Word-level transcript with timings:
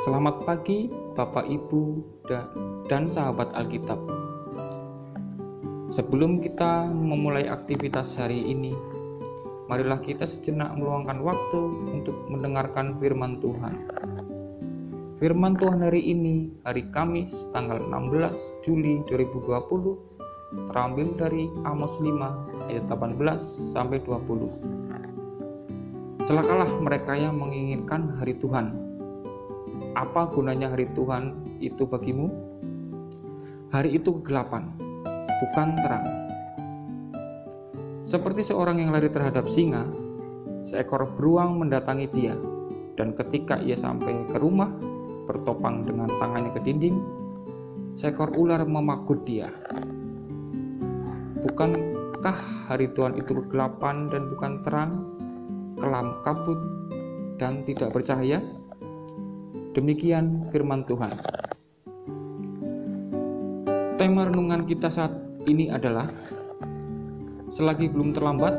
Selamat 0.00 0.48
pagi 0.48 0.88
Bapak 1.12 1.44
Ibu 1.44 2.00
dan 2.88 3.12
sahabat 3.12 3.52
Alkitab. 3.52 4.00
Sebelum 5.92 6.40
kita 6.40 6.88
memulai 6.88 7.44
aktivitas 7.44 8.16
hari 8.16 8.48
ini, 8.48 8.72
marilah 9.68 10.00
kita 10.00 10.24
sejenak 10.24 10.72
meluangkan 10.80 11.20
waktu 11.20 11.60
untuk 12.00 12.16
mendengarkan 12.32 12.96
firman 12.96 13.44
Tuhan. 13.44 13.76
Firman 15.20 15.60
Tuhan 15.60 15.84
hari 15.84 16.00
ini, 16.00 16.48
hari 16.64 16.88
Kamis, 16.88 17.52
tanggal 17.52 17.84
16 17.84 18.64
Juli 18.64 19.04
2020, 19.04 20.00
terambil 20.72 21.12
dari 21.20 21.44
Amos 21.68 21.92
5 22.00 22.72
ayat 22.72 22.88
18 22.88 23.76
sampai 23.76 24.00
20. 24.08 26.24
Celakalah 26.24 26.72
mereka 26.80 27.12
yang 27.20 27.36
menginginkan 27.36 28.16
hari 28.16 28.32
Tuhan, 28.40 28.89
apa 29.98 30.30
gunanya 30.30 30.70
hari 30.70 30.86
Tuhan 30.94 31.34
itu 31.58 31.82
bagimu? 31.86 32.30
Hari 33.70 33.94
itu 33.98 34.18
kegelapan, 34.18 34.74
bukan 35.14 35.68
terang. 35.78 36.06
Seperti 38.02 38.42
seorang 38.42 38.82
yang 38.82 38.90
lari 38.90 39.06
terhadap 39.06 39.46
singa, 39.46 39.86
seekor 40.66 41.06
beruang 41.14 41.62
mendatangi 41.62 42.10
dia, 42.10 42.34
dan 42.98 43.14
ketika 43.14 43.62
ia 43.62 43.78
sampai 43.78 44.26
ke 44.26 44.38
rumah, 44.42 44.70
bertopang 45.30 45.86
dengan 45.86 46.10
tangannya 46.18 46.50
ke 46.50 46.60
dinding, 46.66 46.98
seekor 47.94 48.34
ular 48.34 48.66
memakut 48.66 49.22
dia. 49.22 49.46
Bukankah 51.46 52.66
hari 52.66 52.90
Tuhan 52.90 53.14
itu 53.14 53.32
kegelapan 53.46 54.10
dan 54.10 54.26
bukan 54.34 54.52
terang, 54.66 54.92
kelam 55.78 56.18
kabut, 56.26 56.58
dan 57.38 57.62
tidak 57.62 57.94
bercahaya? 57.94 58.42
Demikian 59.70 60.50
firman 60.50 60.82
Tuhan. 60.82 61.14
Tema 63.94 64.26
renungan 64.26 64.66
kita 64.66 64.90
saat 64.90 65.14
ini 65.46 65.70
adalah 65.70 66.10
selagi 67.54 67.86
belum 67.86 68.10
terlambat, 68.10 68.50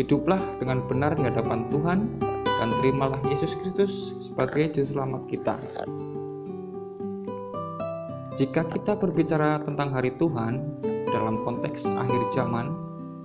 hiduplah 0.00 0.40
dengan 0.64 0.80
benar 0.88 1.12
di 1.20 1.28
hadapan 1.28 1.68
Tuhan 1.68 1.98
dan 2.40 2.68
terimalah 2.80 3.20
Yesus 3.28 3.52
Kristus 3.60 4.16
sebagai 4.24 4.72
juru 4.72 4.96
selamat 4.96 5.22
kita. 5.28 5.54
Jika 8.40 8.64
kita 8.72 8.96
berbicara 8.96 9.60
tentang 9.60 9.92
hari 9.92 10.16
Tuhan 10.16 10.80
dalam 11.12 11.44
konteks 11.44 11.84
akhir 11.84 12.22
zaman, 12.32 12.72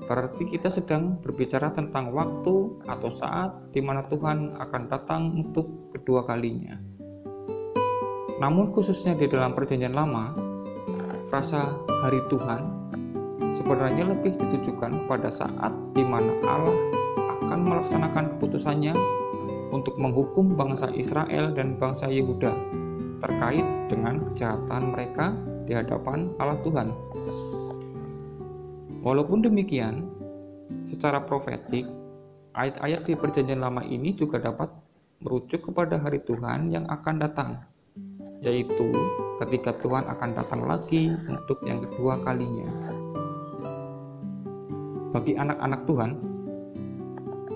berarti 0.10 0.42
kita 0.50 0.74
sedang 0.74 1.22
berbicara 1.22 1.70
tentang 1.70 2.10
waktu 2.10 2.82
atau 2.90 3.10
saat 3.14 3.54
di 3.70 3.78
mana 3.78 4.02
Tuhan 4.10 4.58
akan 4.58 4.84
datang 4.90 5.38
untuk 5.38 5.94
kedua 5.94 6.26
kalinya. 6.26 6.74
Namun 8.42 8.74
khususnya 8.74 9.14
di 9.14 9.30
dalam 9.30 9.54
perjanjian 9.54 9.94
lama, 9.94 10.34
rasa 11.30 11.78
hari 12.02 12.26
Tuhan 12.26 12.90
sebenarnya 13.54 14.10
lebih 14.10 14.34
ditujukan 14.34 15.06
pada 15.06 15.30
saat 15.30 15.70
di 15.94 16.02
mana 16.02 16.34
Allah 16.50 16.74
akan 17.46 17.60
melaksanakan 17.70 18.26
keputusannya 18.34 18.98
untuk 19.70 19.94
menghukum 20.02 20.58
bangsa 20.58 20.90
Israel 20.90 21.54
dan 21.54 21.78
bangsa 21.78 22.10
Yehuda 22.10 22.50
terkait 23.22 23.68
dengan 23.94 24.26
kejahatan 24.26 24.90
mereka 24.90 25.38
di 25.70 25.78
hadapan 25.78 26.34
Allah 26.42 26.58
Tuhan. 26.66 26.90
Walaupun 29.00 29.44
demikian, 29.44 30.08
secara 30.92 31.23
profetik, 31.23 31.88
ayat-ayat 32.55 33.08
di 33.08 33.14
perjanjian 33.16 33.64
lama 33.64 33.83
ini 33.88 34.11
juga 34.11 34.44
dapat 34.44 34.67
merujuk 35.23 35.72
kepada 35.72 36.00
hari 36.00 36.19
Tuhan 36.23 36.72
yang 36.72 36.88
akan 36.88 37.16
datang 37.19 37.52
yaitu 38.39 38.95
ketika 39.39 39.75
Tuhan 39.83 40.08
akan 40.08 40.30
datang 40.36 40.61
lagi 40.64 41.11
untuk 41.28 41.59
yang 41.67 41.79
kedua 41.84 42.19
kalinya. 42.24 42.68
Bagi 45.12 45.35
anak-anak 45.35 45.81
Tuhan, 45.90 46.12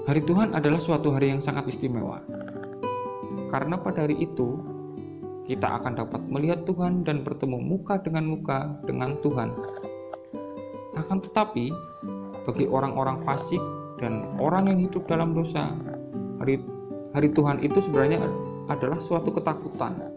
hari 0.10 0.22
Tuhan 0.26 0.52
adalah 0.52 0.82
suatu 0.82 1.16
hari 1.16 1.32
yang 1.32 1.40
sangat 1.40 1.70
istimewa. 1.72 2.20
Karena 3.48 3.78
pada 3.78 4.10
hari 4.10 4.18
itu, 4.20 4.60
kita 5.46 5.80
akan 5.80 5.94
dapat 5.94 6.22
melihat 6.28 6.66
Tuhan 6.66 7.06
dan 7.06 7.22
bertemu 7.22 7.60
muka 7.62 8.02
dengan 8.02 8.26
muka 8.28 8.74
dengan 8.84 9.16
Tuhan. 9.22 9.54
Akan 10.94 11.22
tetapi, 11.22 11.74
bagi 12.46 12.66
orang-orang 12.70 13.26
fasik 13.26 13.62
dan 13.98 14.38
orang 14.38 14.70
yang 14.70 14.80
hidup 14.84 15.06
dalam 15.10 15.34
dosa, 15.34 15.74
hari 16.38 16.62
hari 17.14 17.30
Tuhan 17.34 17.62
itu 17.62 17.82
sebenarnya 17.82 18.22
adalah 18.70 18.98
suatu 18.98 19.30
ketakutan 19.34 20.14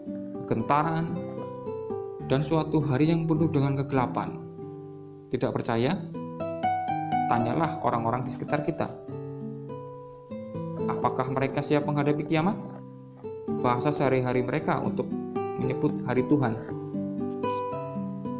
kegentaran, 0.47 1.03
dan 2.31 2.39
suatu 2.39 2.79
hari 2.79 3.11
yang 3.11 3.27
penuh 3.27 3.51
dengan 3.51 3.75
kegelapan. 3.75 4.39
Tidak 5.27 5.51
percaya? 5.51 5.99
Tanyalah 7.27 7.83
orang-orang 7.83 8.23
di 8.23 8.31
sekitar 8.31 8.63
kita. 8.63 8.87
Apakah 10.87 11.27
mereka 11.35 11.59
siap 11.59 11.83
menghadapi 11.83 12.23
kiamat? 12.23 12.55
Bahasa 13.59 13.91
sehari-hari 13.91 14.39
mereka 14.39 14.79
untuk 14.79 15.11
menyebut 15.59 15.91
hari 16.07 16.23
Tuhan. 16.31 16.55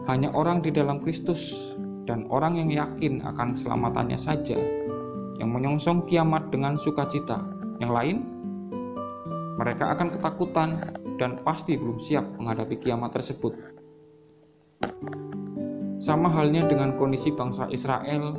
Hanya 0.08 0.32
orang 0.32 0.64
di 0.64 0.72
dalam 0.72 1.04
Kristus 1.04 1.67
dan 2.08 2.24
orang 2.32 2.56
yang 2.56 2.72
yakin 2.72 3.20
akan 3.22 3.54
selamatannya 3.60 4.16
saja 4.16 4.56
yang 5.38 5.54
menyongsong 5.54 6.08
kiamat 6.08 6.50
dengan 6.50 6.80
sukacita. 6.80 7.44
Yang 7.78 7.92
lain, 7.94 8.18
mereka 9.60 9.94
akan 9.94 10.08
ketakutan 10.10 10.70
dan 11.22 11.44
pasti 11.46 11.78
belum 11.78 12.02
siap 12.02 12.26
menghadapi 12.40 12.80
kiamat 12.82 13.14
tersebut. 13.14 13.54
Sama 16.02 16.32
halnya 16.32 16.66
dengan 16.66 16.96
kondisi 16.96 17.30
bangsa 17.36 17.68
Israel 17.70 18.34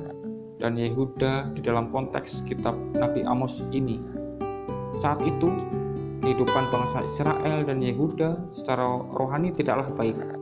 dan 0.58 0.74
Yehuda 0.74 1.54
di 1.54 1.60
dalam 1.62 1.92
konteks 1.94 2.42
kitab 2.48 2.74
Nabi 2.96 3.22
Amos 3.22 3.62
ini. 3.70 4.00
Saat 4.98 5.22
itu, 5.22 5.46
kehidupan 6.24 6.64
bangsa 6.74 7.04
Israel 7.14 7.62
dan 7.62 7.78
Yehuda 7.78 8.50
secara 8.50 8.86
rohani 9.14 9.54
tidaklah 9.54 9.86
baik. 9.94 10.37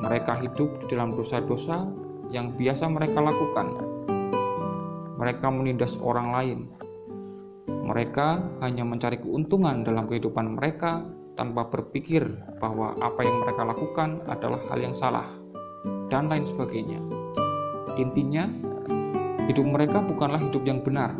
Mereka 0.00 0.40
hidup 0.40 0.80
di 0.82 0.96
dalam 0.96 1.12
dosa-dosa 1.12 1.88
yang 2.32 2.56
biasa 2.56 2.88
mereka 2.88 3.20
lakukan. 3.20 3.66
Mereka 5.20 5.46
menindas 5.52 6.00
orang 6.00 6.32
lain, 6.32 6.58
mereka 7.90 8.38
hanya 8.62 8.86
mencari 8.86 9.18
keuntungan 9.18 9.82
dalam 9.82 10.06
kehidupan 10.06 10.54
mereka 10.54 11.02
tanpa 11.34 11.66
berpikir 11.66 12.22
bahwa 12.62 12.94
apa 13.02 13.26
yang 13.26 13.42
mereka 13.42 13.66
lakukan 13.66 14.22
adalah 14.30 14.62
hal 14.70 14.78
yang 14.78 14.94
salah, 14.94 15.26
dan 16.06 16.30
lain 16.30 16.46
sebagainya. 16.46 17.02
Intinya, 17.98 18.46
hidup 19.50 19.66
mereka 19.66 20.06
bukanlah 20.06 20.38
hidup 20.38 20.62
yang 20.62 20.78
benar. 20.86 21.18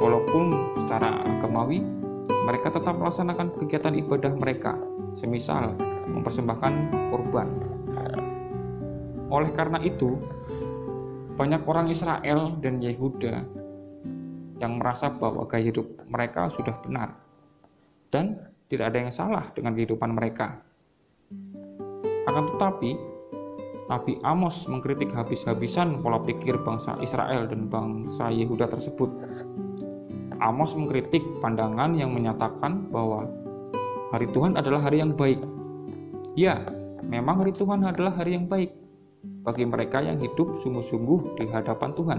Walaupun 0.00 0.76
secara 0.80 1.28
agamawi, 1.28 1.84
mereka 2.46 2.70
tetap 2.70 2.94
melaksanakan 2.94 3.58
kegiatan 3.58 3.90
ibadah 3.98 4.30
mereka, 4.38 4.78
semisal 5.18 5.74
mempersembahkan 6.06 6.72
korban. 7.10 7.50
Oleh 9.26 9.50
karena 9.50 9.82
itu, 9.82 10.14
banyak 11.34 11.66
orang 11.66 11.90
Israel 11.90 12.54
dan 12.62 12.78
Yehuda 12.78 13.42
yang 14.62 14.78
merasa 14.78 15.10
bahwa 15.10 15.44
gaya 15.50 15.74
hidup 15.74 15.84
mereka 16.06 16.48
sudah 16.54 16.78
benar 16.86 17.18
dan 18.14 18.38
tidak 18.70 18.94
ada 18.94 18.98
yang 19.02 19.12
salah 19.12 19.44
dengan 19.52 19.74
kehidupan 19.74 20.14
mereka. 20.14 20.62
Akan 22.30 22.46
tetapi, 22.54 22.94
Nabi 23.86 24.18
Amos 24.26 24.66
mengkritik 24.66 25.10
habis-habisan 25.14 26.02
pola 26.02 26.18
pikir 26.22 26.58
bangsa 26.62 26.98
Israel 27.02 27.46
dan 27.46 27.70
bangsa 27.70 28.30
Yehuda 28.30 28.66
tersebut. 28.70 29.10
Amos 30.38 30.76
mengkritik 30.76 31.24
pandangan 31.40 31.96
yang 31.96 32.12
menyatakan 32.12 32.92
bahwa 32.92 33.24
hari 34.12 34.28
Tuhan 34.30 34.56
adalah 34.56 34.84
hari 34.84 35.00
yang 35.00 35.16
baik. 35.16 35.40
Ya, 36.36 36.60
memang 37.00 37.40
hari 37.40 37.56
Tuhan 37.56 37.80
adalah 37.86 38.12
hari 38.12 38.36
yang 38.36 38.44
baik 38.44 38.72
bagi 39.46 39.64
mereka 39.64 40.04
yang 40.04 40.20
hidup 40.20 40.60
sungguh-sungguh 40.60 41.40
di 41.40 41.44
hadapan 41.48 41.90
Tuhan. 41.96 42.18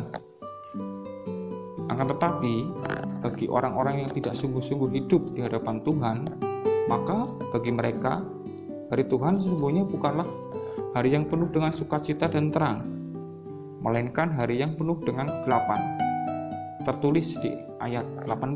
Akan 1.87 2.07
tetapi, 2.09 2.53
bagi 3.21 3.45
orang-orang 3.49 4.05
yang 4.05 4.11
tidak 4.11 4.33
sungguh-sungguh 4.37 4.89
hidup 4.97 5.33
di 5.37 5.45
hadapan 5.45 5.81
Tuhan, 5.85 6.17
maka 6.89 7.29
bagi 7.53 7.71
mereka 7.71 8.23
hari 8.89 9.03
Tuhan 9.05 9.43
sesungguhnya 9.43 9.83
bukanlah 9.85 10.27
hari 10.95 11.13
yang 11.13 11.29
penuh 11.29 11.51
dengan 11.51 11.75
sukacita 11.75 12.31
dan 12.31 12.49
terang, 12.49 12.81
melainkan 13.83 14.33
hari 14.33 14.57
yang 14.63 14.73
penuh 14.73 14.97
dengan 15.03 15.29
kegelapan. 15.29 16.06
Tertulis 16.87 17.35
di 17.43 17.51
ayat 17.83 18.07
18. 18.23 18.47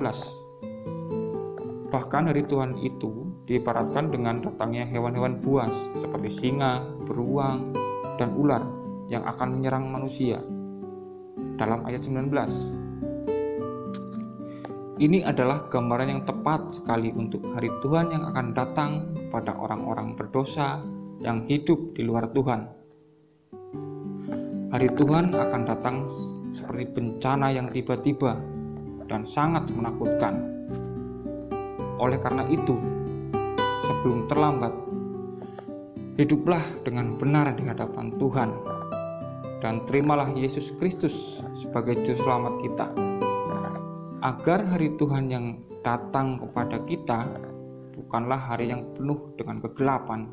Bahkan 1.91 2.23
hari 2.31 2.47
Tuhan 2.47 2.79
itu 2.79 3.27
diibaratkan 3.43 4.07
dengan 4.07 4.39
datangnya 4.39 4.87
hewan-hewan 4.87 5.43
buas 5.43 5.75
seperti 5.99 6.39
singa, 6.39 6.79
beruang, 7.03 7.75
dan 8.15 8.31
ular 8.39 8.63
yang 9.11 9.27
akan 9.27 9.59
menyerang 9.59 9.91
manusia. 9.91 10.39
Dalam 11.59 11.83
ayat 11.83 12.07
19, 12.07 12.31
Ini 14.95 15.27
adalah 15.27 15.67
gambaran 15.67 16.07
yang 16.07 16.23
tepat 16.23 16.79
sekali 16.79 17.11
untuk 17.11 17.43
hari 17.51 17.67
Tuhan 17.83 18.15
yang 18.15 18.31
akan 18.31 18.55
datang 18.55 19.11
kepada 19.11 19.59
orang-orang 19.59 20.15
berdosa 20.15 20.79
yang 21.19 21.43
hidup 21.51 21.99
di 21.99 22.07
luar 22.07 22.31
Tuhan. 22.31 22.79
Hari 24.71 24.87
Tuhan 24.95 25.35
akan 25.35 25.61
datang 25.67 26.07
seperti 26.71 26.87
bencana 26.95 27.51
yang 27.51 27.67
tiba-tiba 27.67 28.31
dan 29.11 29.27
sangat 29.27 29.67
menakutkan. 29.75 30.39
Oleh 31.99 32.15
karena 32.15 32.47
itu, 32.47 32.79
sebelum 33.83 34.31
terlambat, 34.31 34.71
hiduplah 36.15 36.63
dengan 36.87 37.11
benar 37.19 37.51
di 37.59 37.67
hadapan 37.67 38.15
Tuhan 38.15 38.55
dan 39.59 39.83
terimalah 39.83 40.31
Yesus 40.31 40.71
Kristus 40.79 41.43
sebagai 41.59 41.99
juru 42.07 42.23
selamat 42.23 42.53
kita 42.63 42.87
agar 44.23 44.63
hari 44.63 44.95
Tuhan 44.95 45.27
yang 45.27 45.59
datang 45.83 46.39
kepada 46.39 46.79
kita 46.87 47.35
bukanlah 47.99 48.39
hari 48.39 48.71
yang 48.71 48.87
penuh 48.95 49.35
dengan 49.35 49.59
kegelapan, 49.59 50.23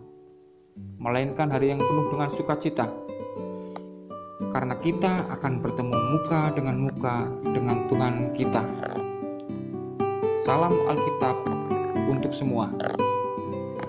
melainkan 1.03 1.51
hari 1.51 1.75
yang 1.75 1.83
penuh 1.83 2.07
dengan 2.15 2.31
sukacita. 2.31 2.87
Karena 4.39 4.79
kita 4.79 5.27
akan 5.35 5.59
bertemu 5.59 5.97
muka 6.15 6.55
dengan 6.55 6.79
muka 6.79 7.27
dengan 7.43 7.91
Tuhan 7.91 8.15
kita. 8.39 8.63
Salam 10.47 10.79
Alkitab 10.87 11.37
untuk 12.07 12.31
semua. 12.31 12.71